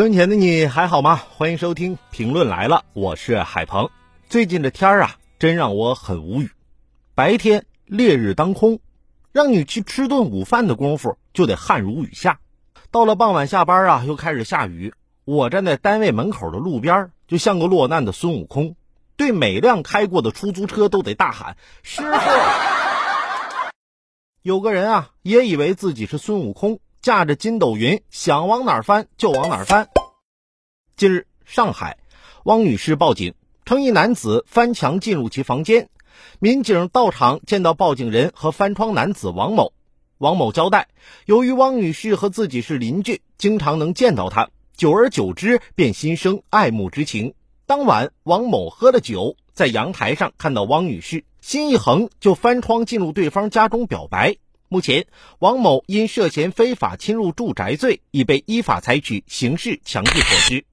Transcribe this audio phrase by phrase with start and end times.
[0.00, 1.16] 收音前的你还好吗？
[1.36, 3.90] 欢迎收听评论来了，我是海鹏。
[4.30, 6.50] 最近这天儿啊，真让我很无语。
[7.14, 8.80] 白天烈日当空，
[9.30, 12.40] 让你去吃顿午饭的功夫就得汗如雨下。
[12.90, 14.94] 到了傍晚下班啊，又开始下雨。
[15.26, 18.76] 我站在单位门口的路边，就像个落难的孙悟空，
[19.18, 22.08] 对每辆开过的出租车都得大喊：“师傅！”
[24.40, 26.80] 有个人啊，也以为自己是孙悟空。
[27.02, 29.88] 驾着筋斗云，想往哪儿翻就往哪儿翻。
[30.96, 31.96] 近日，上海，
[32.44, 33.34] 汪女士报警
[33.64, 35.88] 称一男子翻墙进入其房间，
[36.40, 39.72] 民警到场见到报警人和翻窗男子王某。
[40.18, 40.88] 王某交代，
[41.24, 47.32] 由于汪女士和自己是邻居，经常能见到他，久而久之便心生爱慕之情。
[47.64, 54.36] 当晚，王某喝了酒，在阳台上看到汪女士，心一横，就翻窗进入对方家中表白。
[54.72, 55.04] 目前，
[55.40, 60.64] 王某因涉嫌非法侵入住宅罪，已被依法采取刑事强制措施。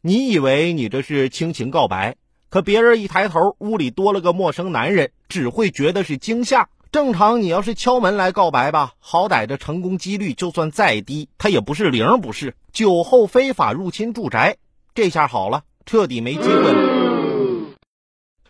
[0.00, 2.14] 你以为你这是倾情告白，
[2.48, 6.68] 可别人一抬头，屋里多了个陌生男人，只会觉得是惊吓。
[6.92, 12.54] 正常，你要是敲门来告白吧，好歹这成功几率就算再低，他也不是零，不是？
[12.72, 14.58] 酒后非法入侵住宅，
[14.94, 16.99] 这下好了，彻底没机会了。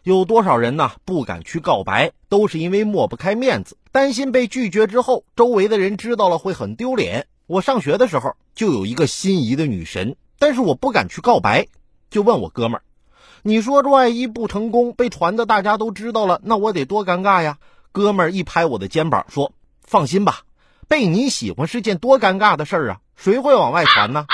[0.03, 0.93] 有多少人呢？
[1.05, 7.27] 不敢去告白，都是因为抹不开面子，担心被拒绝之后，周围的人知道了会很丢脸。
[7.47, 11.67] 我上学的时候就有一个心仪的女神，但是我不敢去告白，
[12.11, 12.83] 就问我哥们儿
[13.43, 17.59] ：“你说这万一不成功，被传的大家都知道了，那我得多尴尬呀？”
[17.93, 19.53] 哥们儿一拍我的肩膀说
[19.85, 20.43] ：“放心吧，
[20.89, 24.25] 被你喜欢是件多尴尬的事儿啊，谁会往外传呢？”